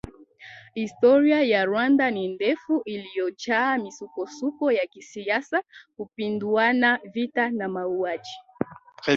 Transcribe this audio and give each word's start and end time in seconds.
Historia 0.75 1.43
ya 1.43 1.63
Rwanda 1.65 2.11
ni 2.11 2.27
ndefu 2.27 2.81
iliyojaa 2.85 3.77
misukosuko 3.77 4.71
ya 4.71 4.87
kisiasa 4.87 5.63
kupinduana 5.97 6.99
vita 7.13 7.49
na 7.49 7.69
mauaji 7.69 8.33